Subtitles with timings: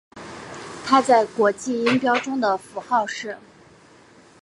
[0.83, 3.37] 它在国际音标中的符号是。